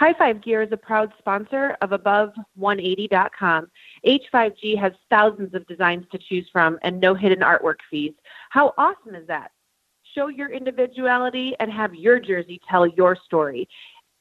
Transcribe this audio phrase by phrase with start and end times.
[0.00, 3.66] High Five Gear is a proud sponsor of Above180.com.
[4.06, 8.14] H5G has thousands of designs to choose from and no hidden artwork fees.
[8.48, 9.50] How awesome is that?
[10.14, 13.68] Show your individuality and have your jersey tell your story.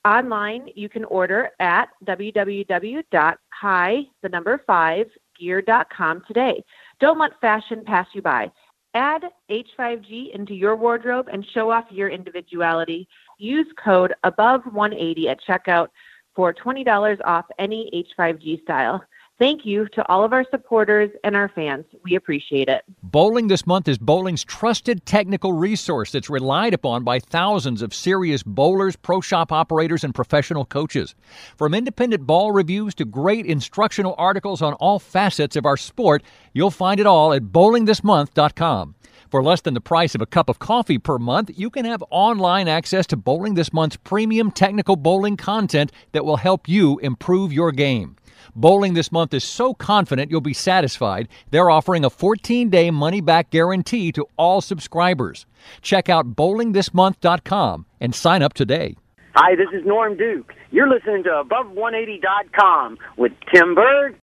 [0.03, 5.07] Online, you can order at www.high, the number five,
[5.39, 6.61] gear.com today.
[6.99, 8.51] Don't let fashion pass you by.
[8.95, 13.07] Add H5G into your wardrobe and show off your individuality.
[13.39, 15.87] Use code above 180 at checkout
[16.35, 19.01] for $20 off any H5G style.
[19.39, 21.85] Thank you to all of our supporters and our fans.
[22.03, 22.83] We appreciate it.
[23.01, 28.43] Bowling this month is bowling's trusted technical resource that's relied upon by thousands of serious
[28.43, 31.15] bowlers, pro shop operators, and professional coaches.
[31.57, 36.21] From independent ball reviews to great instructional articles on all facets of our sport,
[36.53, 38.95] you'll find it all at bowlingthismonth.com.
[39.29, 42.03] For less than the price of a cup of coffee per month, you can have
[42.09, 47.53] online access to Bowling This Month's premium technical bowling content that will help you improve
[47.53, 48.15] your game.
[48.55, 53.21] Bowling this month is so confident you'll be satisfied, they're offering a 14 day money
[53.21, 55.45] back guarantee to all subscribers.
[55.83, 58.95] Check out bowlingthismonth.com and sign up today.
[59.35, 60.53] Hi, this is Norm Duke.
[60.71, 64.15] You're listening to Above180.com with Tim Berg.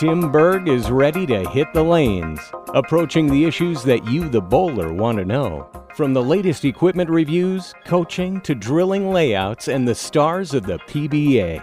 [0.00, 2.40] Tim Berg is ready to hit the lanes,
[2.72, 5.70] approaching the issues that you, the bowler, want to know.
[5.94, 11.62] From the latest equipment reviews, coaching, to drilling layouts, and the stars of the PBA.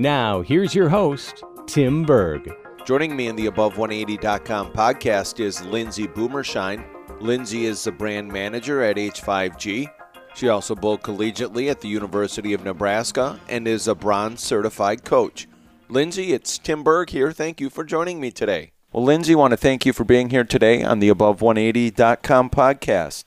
[0.00, 2.52] Now, here's your host, Tim Berg.
[2.84, 6.84] Joining me in the Above180.com podcast is Lindsay Boomershine.
[7.20, 9.88] Lindsay is the brand manager at H5G.
[10.34, 15.46] She also bowled collegiately at the University of Nebraska and is a bronze certified coach.
[15.88, 17.30] Lindsay, it's Tim Berg here.
[17.30, 18.72] Thank you for joining me today.
[18.92, 23.26] Well, Lindsay, I want to thank you for being here today on the Above180.com podcast.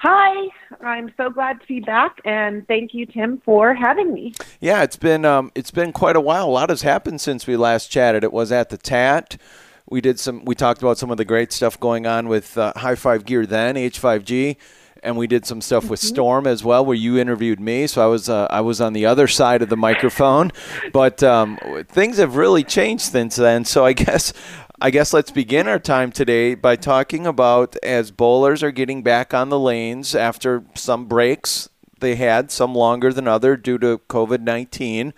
[0.00, 0.48] Hi,
[0.84, 4.34] I'm so glad to be back, and thank you, Tim, for having me.
[4.60, 6.46] Yeah, it's been um, it's been quite a while.
[6.46, 8.22] A lot has happened since we last chatted.
[8.22, 9.40] It was at the TAT.
[9.88, 10.44] We did some.
[10.44, 13.46] We talked about some of the great stuff going on with uh, High Five Gear
[13.46, 14.56] then H5G,
[15.02, 17.86] and we did some stuff with Storm as well, where you interviewed me.
[17.86, 20.52] So I was uh, I was on the other side of the microphone,
[20.92, 23.64] but um, things have really changed since then.
[23.64, 24.32] So I guess
[24.80, 29.34] I guess let's begin our time today by talking about as bowlers are getting back
[29.34, 31.68] on the lanes after some breaks
[32.00, 35.14] they had, some longer than other due to COVID nineteen.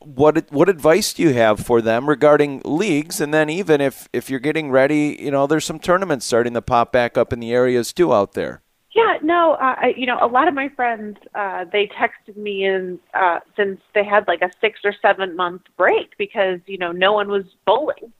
[0.00, 4.30] What what advice do you have for them regarding leagues, and then even if if
[4.30, 7.52] you're getting ready, you know, there's some tournaments starting to pop back up in the
[7.52, 8.62] areas too out there.
[8.98, 12.64] Yeah, no, uh, I, you know, a lot of my friends, uh, they texted me
[12.64, 16.90] in uh, since they had like a six or seven month break because you know
[16.92, 18.12] no one was bowling.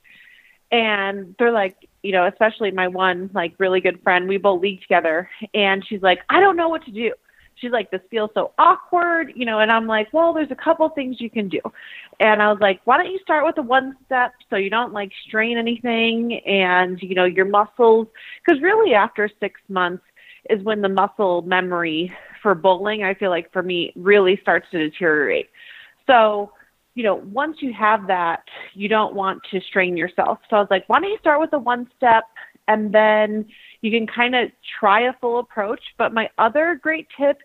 [0.70, 4.82] And they're like you know especially my one like really good friend we both league
[4.82, 5.28] together.
[5.54, 7.12] And she's like i don't know what to do.
[7.56, 10.88] She's like this feels so awkward you know and i'm like well there's a couple
[10.90, 11.60] things you can do.
[12.20, 14.92] And i was like why don't you start with the one step so you don't
[14.92, 18.06] like strain anything and you know your muscles?
[18.44, 20.04] Because really after six months
[20.50, 22.12] is when the muscle memory
[22.43, 25.49] for bowling i feel like for me really starts to deteriorate
[26.06, 26.53] so
[26.99, 28.43] you know, once you have that,
[28.75, 30.41] you don't want to strain yourself.
[30.50, 32.25] So I was like, why don't you start with a one step
[32.66, 33.47] and then
[33.82, 34.50] you can kind of
[34.81, 35.81] try a full approach.
[35.97, 37.38] But my other great tip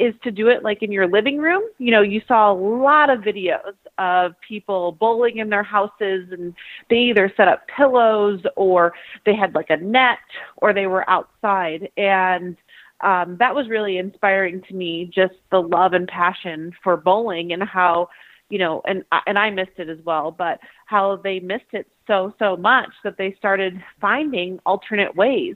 [0.00, 1.62] is to do it like in your living room.
[1.78, 6.54] You know, you saw a lot of videos of people bowling in their houses and
[6.88, 8.94] they either set up pillows or
[9.26, 10.18] they had like a net
[10.56, 11.90] or they were outside.
[11.96, 12.56] And
[13.02, 17.62] um, that was really inspiring to me, just the love and passion for bowling and
[17.62, 18.08] how
[18.50, 22.34] you know, and and I missed it as well, but how they missed it so
[22.38, 25.54] so much that they started finding alternate ways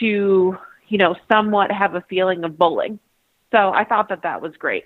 [0.00, 0.56] to,
[0.88, 2.98] you know, somewhat have a feeling of bowling.
[3.54, 4.84] So I thought that that was great.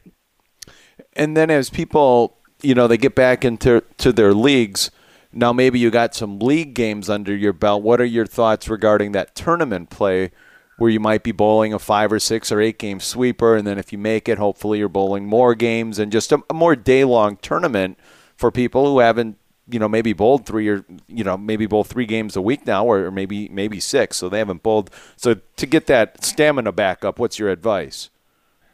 [1.15, 4.91] And then as people, you know, they get back into to their leagues,
[5.33, 7.83] now maybe you got some league games under your belt.
[7.83, 10.31] What are your thoughts regarding that tournament play?
[10.79, 13.79] where you might be bowling a five or six or eight game sweeper, and then
[13.79, 17.05] if you make it, hopefully you're bowling more games and just a, a more day
[17.05, 17.99] long tournament
[18.37, 19.37] for people who haven't
[19.69, 22.87] you know maybe bowled three or you know maybe bowl three games a week now
[22.87, 27.19] or, maybe maybe six so they haven't bowled so to get that stamina back up
[27.19, 28.09] what's your advice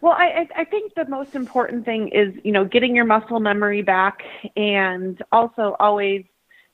[0.04, 3.82] well I, I think the most important thing is you know getting your muscle memory
[3.82, 4.18] back
[4.54, 6.24] and also always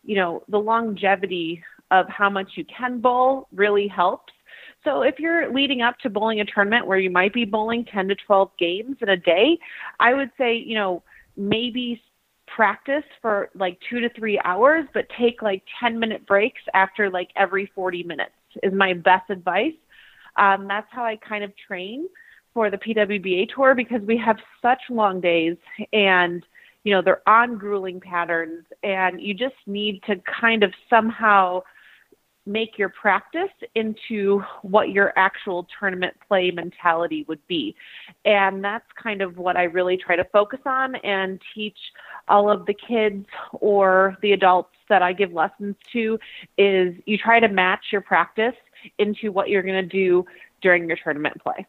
[0.03, 1.63] you know the longevity
[1.93, 4.33] of how much you can bowl really helps
[4.83, 8.09] so if you're leading up to bowling a tournament where you might be bowling 10
[8.09, 9.59] to 12 games in a day,
[9.99, 11.03] I would say, you know,
[11.37, 12.03] maybe
[12.47, 17.29] practice for like two to three hours, but take like 10 minute breaks after like
[17.37, 19.75] every 40 minutes is my best advice.
[20.37, 22.09] Um, that's how I kind of train.
[22.55, 25.57] For the PWBA tour because we have such long days
[25.93, 26.45] and
[26.85, 31.63] you know they're on grueling patterns and you just need to kind of somehow
[32.47, 37.75] make your practice into what your actual tournament play mentality would be.
[38.25, 41.77] And that's kind of what I really try to focus on and teach
[42.29, 46.19] all of the kids or the adults that I give lessons to
[46.59, 48.55] is you try to match your practice
[48.99, 50.25] into what you're going to do
[50.63, 51.67] during your tournament play.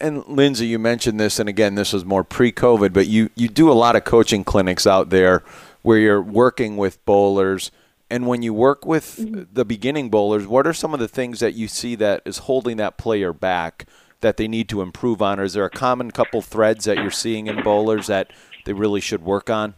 [0.00, 3.70] And Lindsay, you mentioned this, and again, this was more pre-COVID, but you you do
[3.70, 5.42] a lot of coaching clinics out there
[5.82, 7.70] where you're working with bowlers
[8.10, 9.42] and when you work with mm-hmm.
[9.52, 12.76] the beginning bowlers, what are some of the things that you see that is holding
[12.78, 13.86] that player back
[14.20, 15.38] that they need to improve on?
[15.38, 18.32] Or is there a common couple threads that you're seeing in bowlers that
[18.66, 19.74] they really should work on?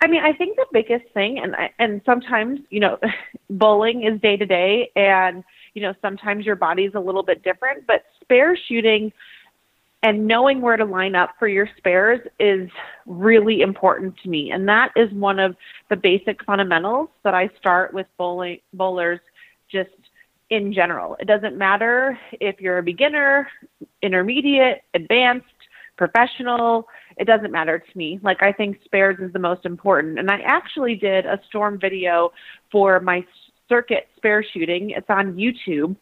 [0.00, 2.98] I mean, I think the biggest thing, and and sometimes you know,
[3.50, 5.44] bowling is day to day, and
[5.74, 7.86] you know sometimes your body's a little bit different.
[7.86, 9.12] But spare shooting
[10.02, 12.68] and knowing where to line up for your spares is
[13.06, 14.50] really important to me.
[14.50, 15.54] And that is one of
[15.90, 19.20] the basic fundamentals that I start with bowling, bowlers
[19.70, 19.90] just
[20.50, 21.16] in general.
[21.20, 23.48] It doesn't matter if you're a beginner,
[24.02, 25.46] intermediate, advanced,
[25.96, 28.18] professional, it doesn't matter to me.
[28.22, 30.18] Like I think spares is the most important.
[30.18, 32.32] And I actually did a storm video
[32.70, 33.24] for my
[33.68, 34.90] circuit spare shooting.
[34.90, 35.96] It's on YouTube.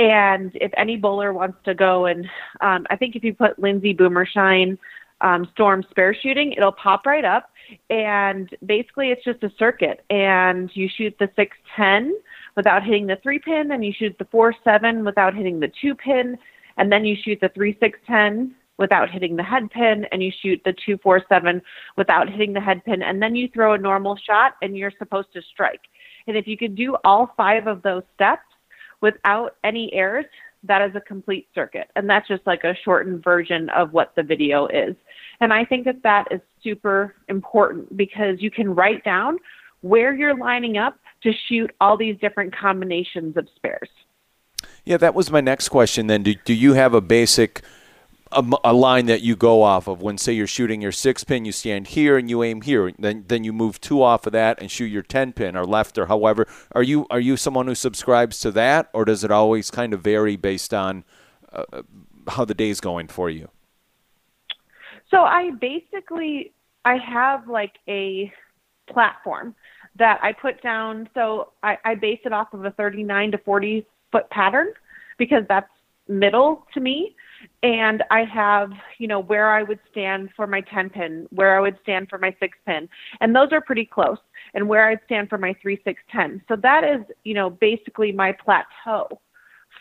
[0.00, 2.24] And if any bowler wants to go and
[2.62, 4.78] um, I think if you put Lindsay Boomershine
[5.20, 7.50] um, Storm spare shooting, it'll pop right up.
[7.90, 10.02] And basically, it's just a circuit.
[10.08, 12.18] And you shoot the 610
[12.56, 15.94] without hitting the three pin, and you shoot the 4 7 without hitting the two
[15.94, 16.38] pin,
[16.78, 20.32] and then you shoot the 3 6 10 without hitting the head pin, and you
[20.42, 21.60] shoot the 2 4 7
[21.98, 25.30] without hitting the head pin, and then you throw a normal shot, and you're supposed
[25.34, 25.82] to strike.
[26.26, 28.49] And if you could do all five of those steps
[29.00, 30.26] without any errors,
[30.64, 31.90] that is a complete circuit.
[31.96, 34.94] And that's just like a shortened version of what the video is.
[35.40, 39.38] And I think that that is super important because you can write down
[39.80, 43.88] where you're lining up to shoot all these different combinations of spares.
[44.84, 46.22] Yeah, that was my next question then.
[46.22, 47.62] Do, do you have a basic
[48.32, 50.02] a, a, line that you go off of.
[50.02, 52.92] When say you're shooting your six pin, you stand here and you aim here.
[52.98, 55.98] Then then you move two off of that and shoot your ten pin or left
[55.98, 56.46] or however.
[56.72, 60.02] Are you are you someone who subscribes to that, or does it always kind of
[60.02, 61.04] vary based on
[61.52, 61.82] uh,
[62.28, 63.48] how the day's going for you?
[65.10, 66.52] So I basically
[66.84, 68.32] I have like a
[68.88, 69.54] platform
[69.96, 71.08] that I put down.
[71.14, 74.68] So I, I base it off of a 39 to 40 foot pattern
[75.18, 75.68] because that's
[76.08, 77.14] middle to me
[77.62, 81.60] and I have, you know, where I would stand for my 10 pin, where I
[81.60, 82.88] would stand for my 6 pin,
[83.20, 84.18] and those are pretty close,
[84.54, 86.42] and where I'd stand for my 3 6 10.
[86.48, 89.20] So that is, you know, basically my plateau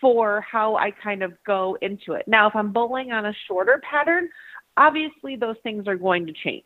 [0.01, 2.27] for how I kind of go into it.
[2.27, 4.29] Now, if I'm bowling on a shorter pattern,
[4.77, 6.63] obviously those things are going to change.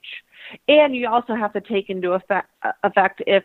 [0.68, 2.50] And you also have to take into effect,
[2.84, 3.44] effect if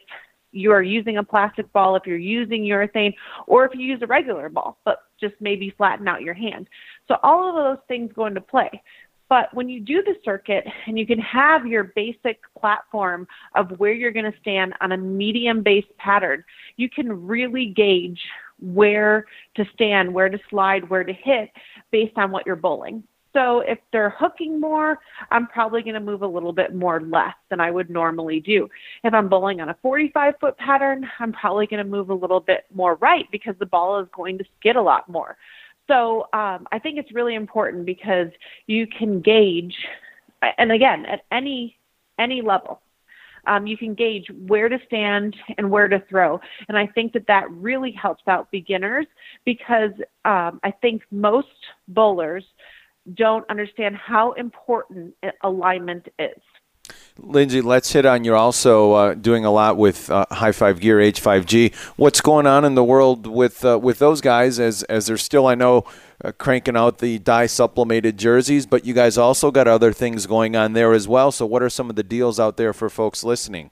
[0.53, 3.15] you are using a plastic ball, if you're using urethane,
[3.47, 6.69] or if you use a regular ball, but just maybe flatten out your hand.
[7.07, 8.83] So all of those things go into play.
[9.29, 13.93] But when you do the circuit and you can have your basic platform of where
[13.93, 16.45] you're going to stand on a medium based pattern,
[16.77, 18.21] you can really gauge
[18.61, 19.27] where
[19.57, 21.51] to stand, where to slide, where to hit
[21.93, 23.05] based on what you're bowling.
[23.39, 24.99] So if they're hooking more,
[25.31, 28.69] I'm probably going to move a little bit more left than I would normally do.
[29.05, 32.41] If I'm bowling on a 45 foot pattern, I'm probably going to move a little
[32.41, 35.37] bit more right because the ball is going to skid a lot more.
[35.87, 38.27] So um, I think it's really important because
[38.67, 39.77] you can gauge,
[40.59, 41.79] and again, at any
[42.19, 42.81] any level,
[43.47, 46.41] um, you can gauge where to stand and where to throw.
[46.69, 49.07] And I think that that really helps out beginners
[49.45, 49.93] because
[50.25, 51.47] um, I think most
[51.87, 52.45] bowlers
[53.15, 56.41] don't understand how important alignment is.
[57.21, 60.99] Lindsay, let's hit on you're also uh, doing a lot with uh, High Five Gear
[60.99, 61.75] H5G.
[61.97, 65.47] What's going on in the world with uh, with those guys as as they're still
[65.47, 65.85] I know
[66.25, 70.57] uh, cranking out the dye sublimated jerseys, but you guys also got other things going
[70.57, 71.33] on there as well.
[71.33, 73.71] So what are some of the deals out there for folks listening?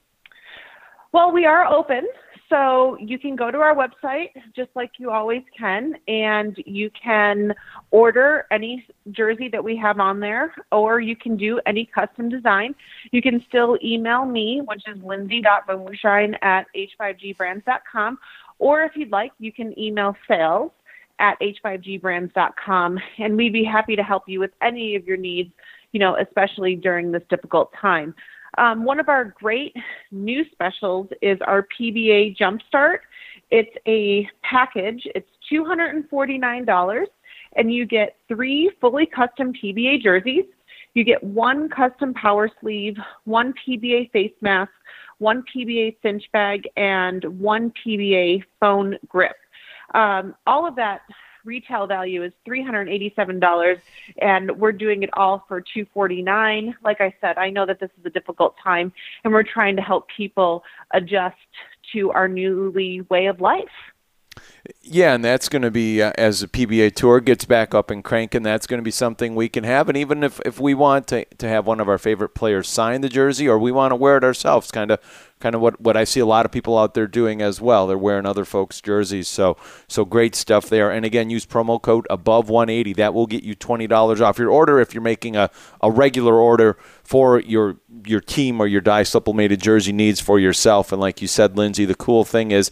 [1.12, 2.06] Well, we are open.
[2.48, 7.52] So you can go to our website just like you always can, and you can
[7.90, 12.76] order any jersey that we have on there, or you can do any custom design.
[13.10, 18.18] You can still email me, which is lindsay.boomershine at h5gbrands.com,
[18.60, 20.70] or if you'd like, you can email sales
[21.18, 25.52] at h5gbrands.com, and we'd be happy to help you with any of your needs,
[25.90, 28.14] you know, especially during this difficult time.
[28.58, 29.74] Um, one of our great
[30.10, 32.98] new specials is our PBA Jumpstart.
[33.50, 35.06] It's a package.
[35.14, 37.06] It's $249
[37.56, 40.44] and you get three fully custom PBA jerseys.
[40.94, 44.72] You get one custom power sleeve, one PBA face mask,
[45.18, 49.36] one PBA cinch bag, and one PBA phone grip.
[49.94, 51.02] Um, all of that
[51.46, 53.80] retail value is $387
[54.18, 58.04] and we're doing it all for 249 like i said i know that this is
[58.04, 58.92] a difficult time
[59.24, 61.36] and we're trying to help people adjust
[61.92, 63.68] to our newly way of life
[64.82, 68.02] yeah, and that's going to be uh, as the PBA Tour gets back up and
[68.04, 68.42] cranking.
[68.42, 71.24] That's going to be something we can have, and even if, if we want to
[71.24, 74.16] to have one of our favorite players sign the jersey, or we want to wear
[74.16, 75.00] it ourselves, kind of
[75.38, 77.86] kind of what, what I see a lot of people out there doing as well.
[77.86, 79.56] They're wearing other folks' jerseys, so
[79.86, 80.90] so great stuff there.
[80.90, 82.94] And again, use promo code above 180.
[82.94, 85.50] That will get you twenty dollars off your order if you're making a,
[85.82, 90.92] a regular order for your your team or your dye sublimated jersey needs for yourself.
[90.92, 92.70] And like you said, Lindsay, the cool thing is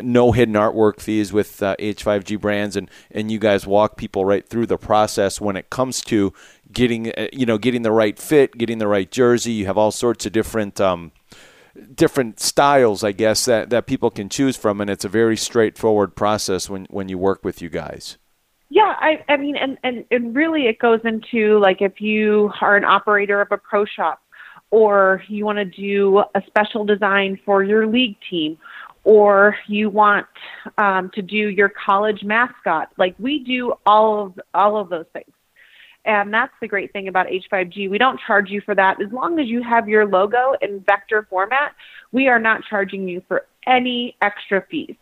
[0.00, 4.46] no hidden artwork fees with uh, H5G brands, and and you guys walk people right
[4.46, 6.32] through the process when it comes to
[6.72, 9.52] getting uh, you know getting the right fit, getting the right jersey.
[9.52, 10.80] You have all sorts of different.
[10.80, 11.12] Um,
[11.94, 16.14] different styles, I guess, that, that people can choose from, and it's a very straightforward
[16.14, 18.18] process when, when you work with you guys.
[18.68, 22.76] Yeah, I, I mean, and, and, and really it goes into like if you are
[22.76, 24.20] an operator of a pro shop
[24.70, 28.58] or you want to do a special design for your league team
[29.04, 30.26] or you want
[30.78, 35.32] um, to do your college mascot, like we do all of all of those things.
[36.04, 37.88] And that's the great thing about H5G.
[37.88, 39.00] We don't charge you for that.
[39.00, 41.74] As long as you have your logo in vector format,
[42.10, 44.96] we are not charging you for any extra fees.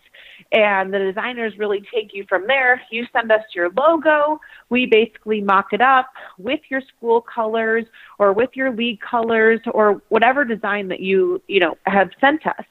[0.53, 2.83] And the designers really take you from there.
[2.91, 4.41] You send us your logo.
[4.69, 7.85] We basically mock it up with your school colors
[8.19, 12.65] or with your league colors or whatever design that you, you know, have sent us.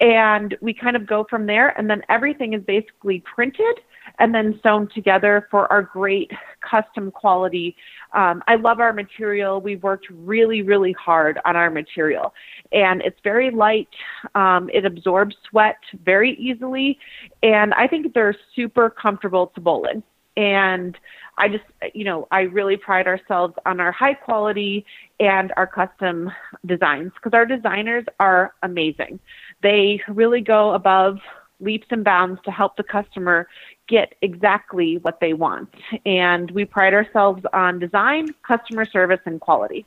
[0.00, 1.78] And we kind of go from there.
[1.78, 3.80] And then everything is basically printed
[4.18, 6.30] and then sewn together for our great
[6.68, 7.76] custom quality.
[8.12, 9.60] Um, I love our material.
[9.60, 12.34] We've worked really, really hard on our material,
[12.72, 13.88] and it's very light.
[14.34, 16.98] Um, it absorbs sweat very easily,
[17.42, 20.02] and I think they're super comfortable to bowl in.
[20.36, 20.96] And
[21.38, 24.84] I just, you know, I really pride ourselves on our high quality
[25.18, 26.30] and our custom
[26.66, 29.18] designs because our designers are amazing.
[29.62, 31.18] They really go above
[31.60, 33.48] leaps and bounds to help the customer
[33.88, 35.68] get exactly what they want.
[36.06, 39.84] And we pride ourselves on design, customer service, and quality.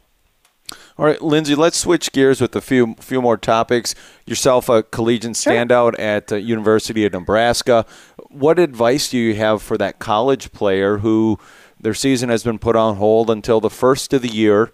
[0.97, 3.95] All right, Lindsay, let's switch gears with a few few more topics.
[4.25, 5.53] Yourself a collegiate sure.
[5.53, 7.85] standout at the University of Nebraska.
[8.29, 11.39] What advice do you have for that college player who
[11.79, 14.71] their season has been put on hold until the first of the year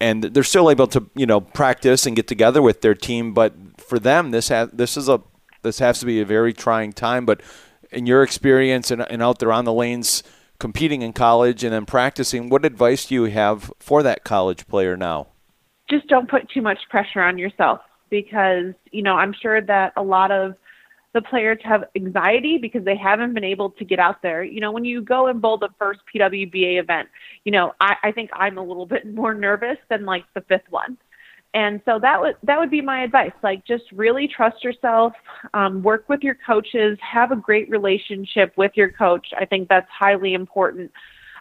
[0.00, 3.54] and they're still able to, you know, practice and get together with their team, but
[3.90, 5.20] for them this has this is a
[5.62, 7.42] this has to be a very trying time, but
[7.90, 10.22] in your experience and, and out there on the lanes
[10.58, 14.96] competing in college and then practicing, what advice do you have for that college player
[14.96, 15.28] now?
[15.88, 17.80] Just don't put too much pressure on yourself
[18.10, 20.54] because, you know, I'm sure that a lot of
[21.12, 24.44] the players have anxiety because they haven't been able to get out there.
[24.44, 27.08] You know, when you go and bowl the first PWBA event,
[27.44, 30.70] you know, I, I think I'm a little bit more nervous than like the fifth
[30.70, 30.96] one
[31.52, 35.12] and so that would that would be my advice like just really trust yourself
[35.54, 39.26] um, work with your coaches have a great relationship with your coach.
[39.38, 40.90] I think that's highly important.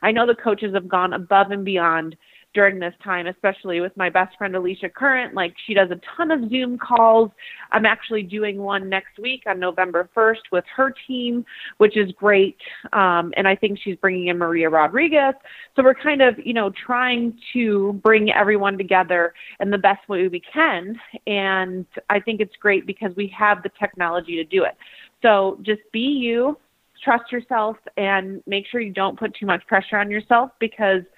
[0.01, 2.15] I know the coaches have gone above and beyond
[2.53, 5.35] during this time, especially with my best friend Alicia Current.
[5.35, 7.29] Like she does a ton of Zoom calls.
[7.71, 11.45] I'm actually doing one next week on November 1st with her team,
[11.77, 12.57] which is great.
[12.93, 15.35] Um, and I think she's bringing in Maria Rodriguez.
[15.75, 20.27] So we're kind of, you know, trying to bring everyone together in the best way
[20.27, 20.99] we can.
[21.27, 24.75] And I think it's great because we have the technology to do it.
[25.21, 26.57] So just be you,
[27.03, 31.03] trust yourself, and make sure you don't put too much pressure on yourself because–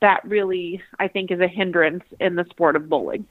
[0.00, 3.26] that really, I think, is a hindrance in the sport of bowling.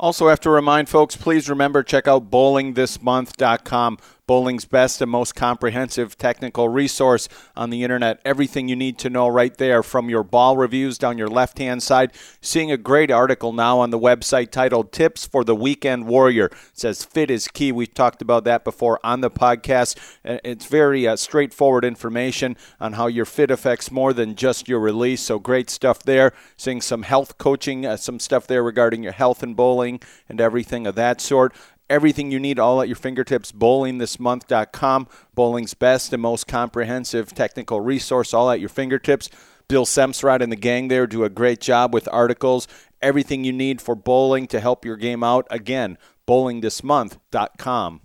[0.00, 3.98] Also, have to remind folks please remember check out bowlingthismonth.com
[4.28, 8.20] Bowling's best and most comprehensive technical resource on the internet.
[8.26, 11.82] Everything you need to know right there from your ball reviews down your left hand
[11.82, 12.12] side.
[12.42, 16.46] Seeing a great article now on the website titled Tips for the Weekend Warrior.
[16.46, 17.72] It says fit is key.
[17.72, 19.96] We've talked about that before on the podcast.
[20.22, 25.22] It's very uh, straightforward information on how your fit affects more than just your release.
[25.22, 26.34] So great stuff there.
[26.58, 30.86] Seeing some health coaching, uh, some stuff there regarding your health and bowling and everything
[30.86, 31.54] of that sort.
[31.90, 33.52] Everything you need all at your fingertips.
[33.52, 35.08] BowlingThisMonth.com.
[35.34, 39.30] Bowling's best and most comprehensive technical resource all at your fingertips.
[39.68, 42.66] Bill Semsrod and the gang there do a great job with articles.
[43.02, 45.46] Everything you need for bowling to help your game out.
[45.50, 48.00] Again, BowlingThisMonth.com.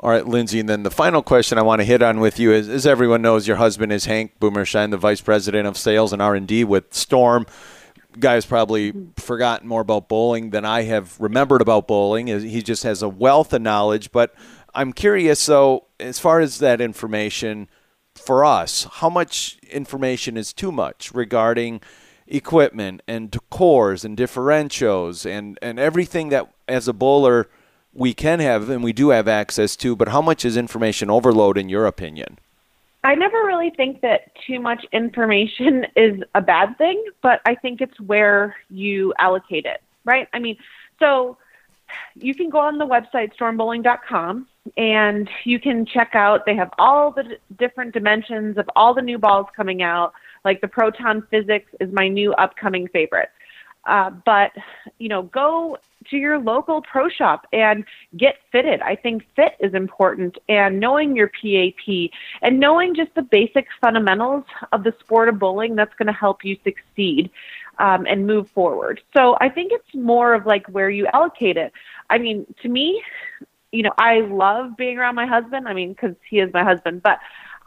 [0.00, 2.52] All right, Lindsay, and then the final question I want to hit on with you
[2.52, 6.20] is, as everyone knows, your husband is Hank Boomershine, the vice president of sales and
[6.20, 7.46] R and D with Storm.
[8.18, 9.10] Guy's probably hmm.
[9.16, 12.26] forgotten more about bowling than I have remembered about bowling.
[12.26, 14.12] He just has a wealth of knowledge.
[14.12, 14.34] But
[14.74, 17.68] I'm curious, so as far as that information
[18.14, 21.80] for us, how much information is too much regarding
[22.26, 27.48] equipment and cores and differentials and, and everything that as a bowler–
[27.94, 31.56] we can have and we do have access to, but how much is information overload
[31.56, 32.38] in your opinion?
[33.04, 37.80] I never really think that too much information is a bad thing, but I think
[37.80, 40.26] it's where you allocate it, right?
[40.32, 40.56] I mean,
[40.98, 41.36] so
[42.14, 47.10] you can go on the website stormbowling.com and you can check out they have all
[47.10, 51.70] the d- different dimensions of all the new balls coming out like the proton physics
[51.80, 53.28] is my new upcoming favorite
[53.86, 54.52] uh, but
[54.98, 55.78] you know, go
[56.10, 57.84] to your local pro shop and
[58.16, 58.80] get fitted.
[58.82, 62.10] I think fit is important, and knowing your PAP
[62.42, 66.44] and knowing just the basic fundamentals of the sport of bowling that's going to help
[66.44, 67.30] you succeed
[67.78, 69.00] um, and move forward.
[69.16, 71.72] So I think it's more of like where you allocate it.
[72.10, 73.02] I mean, to me,
[73.72, 75.66] you know, I love being around my husband.
[75.66, 77.18] I mean, because he is my husband, but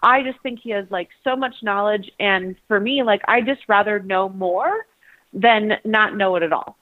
[0.03, 3.61] I just think he has like so much knowledge, and for me, like I just
[3.67, 4.85] rather know more
[5.33, 6.77] than not know it at all.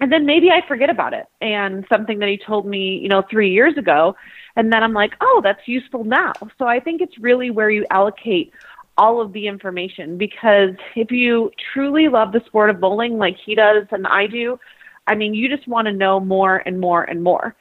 [0.00, 3.22] And then maybe I forget about it and something that he told me, you know,
[3.30, 4.14] three years ago.
[4.54, 6.32] And then I'm like, oh, that's useful now.
[6.58, 8.52] So I think it's really where you allocate
[8.98, 13.54] all of the information because if you truly love the sport of bowling like he
[13.54, 14.58] does and I do,
[15.06, 17.54] I mean, you just want to know more and more and more.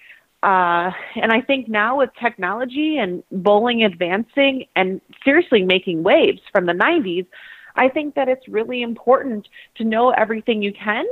[0.44, 6.66] Uh, and I think now with technology and bowling advancing and seriously making waves from
[6.66, 7.26] the 90s,
[7.76, 11.06] I think that it's really important to know everything you can,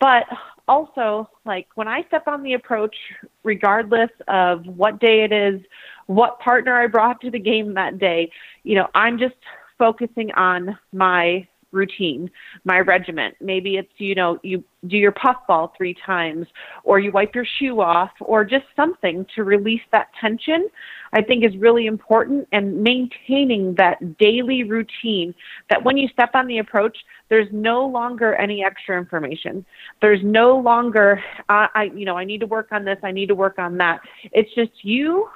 [0.00, 0.24] but
[0.66, 2.94] also like when I step on the approach,
[3.42, 5.60] regardless of what day it is,
[6.06, 8.30] what partner I brought to the game that day,
[8.62, 9.36] you know, I'm just
[9.78, 12.30] focusing on my routine,
[12.64, 13.36] my regiment.
[13.40, 16.46] Maybe it's, you know, you do your puffball three times,
[16.84, 20.68] or you wipe your shoe off, or just something to release that tension,
[21.12, 22.48] I think is really important.
[22.52, 25.34] And maintaining that daily routine
[25.68, 26.96] that when you step on the approach,
[27.28, 29.64] there's no longer any extra information.
[30.00, 33.26] There's no longer, uh, I, you know, I need to work on this, I need
[33.26, 34.00] to work on that.
[34.32, 35.28] It's just you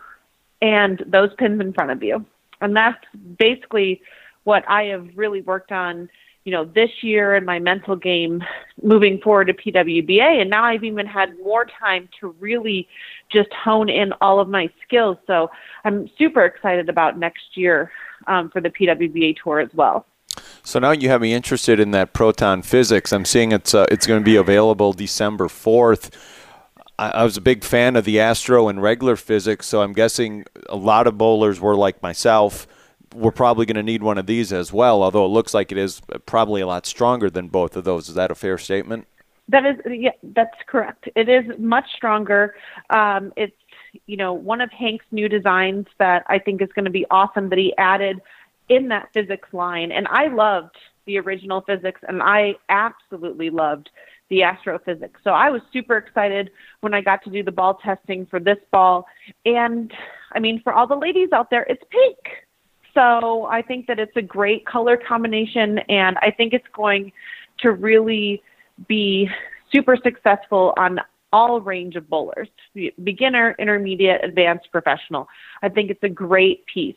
[0.63, 2.25] and those pins in front of you.
[2.61, 3.05] And that's
[3.39, 4.01] basically
[4.45, 6.09] what I have really worked on
[6.45, 8.43] you know, this year and my mental game
[8.83, 10.41] moving forward to PWBA.
[10.43, 12.87] And now I've even had more time to really
[13.33, 15.17] just hone in all of my skills.
[15.27, 15.51] So
[15.85, 17.91] I'm super excited about next year
[18.27, 20.07] um, for the PWBA tour as well.
[20.63, 23.13] So now you have me interested in that proton physics.
[23.13, 26.11] I'm seeing it's uh, it's going to be available December 4th.
[26.99, 30.45] I, I was a big fan of the Astro and regular physics, so I'm guessing
[30.69, 32.67] a lot of bowlers were like myself
[33.15, 35.79] we're probably going to need one of these as well, although it looks like it
[35.79, 38.09] is probably a lot stronger than both of those.
[38.09, 39.07] Is that a fair statement?
[39.49, 41.09] That is, yeah, that's correct.
[41.15, 42.55] It is much stronger.
[42.91, 43.57] Um, it's,
[44.07, 47.51] you know, one of Hank's new designs that I think is going to be awesome
[47.51, 48.21] that he added
[48.69, 49.93] in that physics line.
[49.93, 53.91] And I loved the original physics, and I absolutely loved
[54.31, 55.21] the astrophysics.
[55.23, 56.51] So I was super excited
[56.81, 59.07] when I got to do the ball testing for this ball.
[59.45, 59.93] And
[60.33, 62.44] I mean, for all the ladies out there, it's pink.
[62.95, 67.13] So I think that it's a great color combination, and I think it's going
[67.59, 68.43] to really
[68.89, 69.29] be
[69.73, 71.01] super successful on
[71.33, 72.49] all range of bowlers
[73.03, 75.27] beginner, intermediate, advanced, professional.
[75.63, 76.95] I think it's a great piece.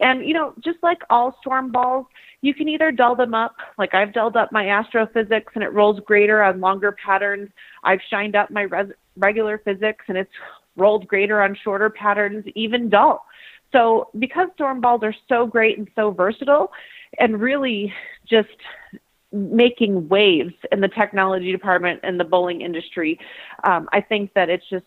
[0.00, 2.06] And, you know, just like all storm balls,
[2.40, 6.00] you can either dull them up, like I've dulled up my astrophysics and it rolls
[6.06, 7.50] greater on longer patterns.
[7.82, 10.30] I've shined up my res- regular physics and it's
[10.76, 13.24] rolled greater on shorter patterns, even dull.
[13.72, 16.72] So because storm balls are so great and so versatile
[17.18, 17.92] and really
[18.28, 18.48] just
[19.32, 23.18] making waves in the technology department and the bowling industry,
[23.64, 24.86] um, I think that it's just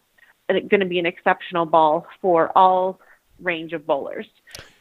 [0.50, 3.00] going to be an exceptional ball for all
[3.42, 4.28] range of bowlers.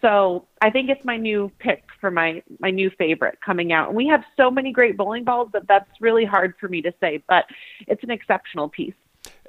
[0.00, 3.88] So I think it's my new pick for my my new favorite coming out.
[3.88, 6.92] And we have so many great bowling balls that that's really hard for me to
[7.00, 7.44] say, but
[7.86, 8.94] it's an exceptional piece.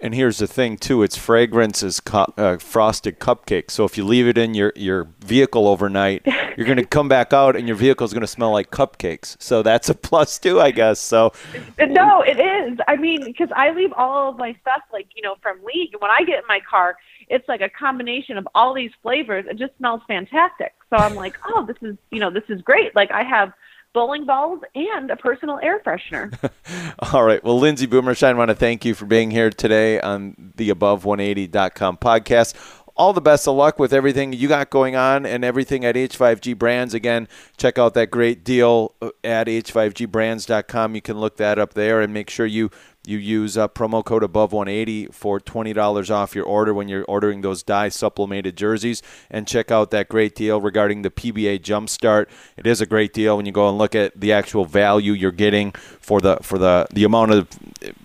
[0.03, 3.71] And here's the thing too: its fragrance is co- uh, frosted cupcake.
[3.71, 6.23] So if you leave it in your your vehicle overnight,
[6.57, 9.41] you're going to come back out and your vehicle is going to smell like cupcakes.
[9.41, 10.99] So that's a plus too, I guess.
[10.99, 11.31] So
[11.79, 12.77] no, it is.
[12.85, 15.95] I mean, because I leave all of my stuff like you know from League.
[15.97, 16.97] When I get in my car,
[17.29, 19.45] it's like a combination of all these flavors.
[19.49, 20.73] It just smells fantastic.
[20.89, 22.93] So I'm like, oh, this is you know this is great.
[22.93, 23.53] Like I have
[23.93, 26.33] bowling balls, and a personal air freshener.
[27.13, 27.43] All right.
[27.43, 31.97] Well, Lindsay Boomershine, I want to thank you for being here today on the Above180.com
[31.97, 32.55] podcast.
[32.95, 36.57] all the best of luck with everything you got going on and everything at H5G
[36.57, 36.93] Brands.
[36.93, 37.27] Again,
[37.57, 40.95] check out that great deal uh, at h5gbrands.com.
[40.95, 42.69] You can look that up there and make sure you
[43.05, 47.41] you use a promo code above 180 for $20 off your order when you're ordering
[47.41, 49.01] those dye sublimated jerseys.
[49.29, 52.27] And check out that great deal regarding the PBA Jumpstart.
[52.55, 55.31] It is a great deal when you go and look at the actual value you're
[55.31, 57.47] getting for the for the the amount of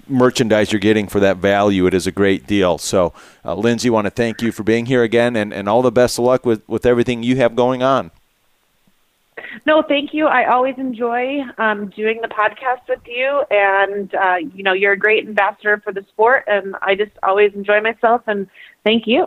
[0.09, 1.87] merchandise you're getting for that value.
[1.87, 2.79] It is a great deal.
[2.79, 3.13] So,
[3.45, 6.19] uh, Lindsay, want to thank you for being here again, and, and all the best
[6.19, 8.11] of luck with with everything you have going on.
[9.67, 10.27] No, thank you.
[10.27, 14.99] I always enjoy um, doing the podcast with you, and uh, you know you're a
[14.99, 18.23] great ambassador for the sport, and I just always enjoy myself.
[18.27, 18.49] And
[18.85, 19.27] thank you.